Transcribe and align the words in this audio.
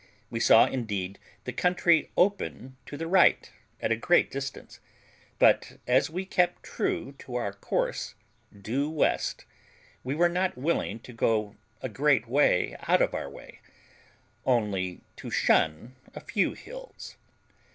We 0.31 0.39
saw, 0.39 0.65
indeed, 0.65 1.19
the 1.43 1.53
country 1.53 2.09
open 2.17 2.75
to 2.87 2.97
the 2.97 3.05
right 3.05 3.47
at 3.79 3.91
a 3.91 3.95
great 3.95 4.31
distance; 4.31 4.79
but, 5.37 5.77
as 5.85 6.09
we 6.09 6.25
kept 6.25 6.63
true 6.63 7.13
to 7.19 7.35
our 7.35 7.53
course, 7.53 8.15
due 8.51 8.89
west, 8.89 9.45
we 10.03 10.15
were 10.15 10.27
not 10.27 10.57
willing 10.57 11.01
to 11.01 11.13
go 11.13 11.55
a 11.83 11.87
great 11.87 12.27
way 12.27 12.75
out 12.87 13.03
of 13.03 13.13
our 13.13 13.29
way, 13.29 13.59
only 14.43 15.01
to 15.17 15.29
shun 15.29 15.93
a 16.15 16.19
few 16.19 16.53
hills. 16.53 17.17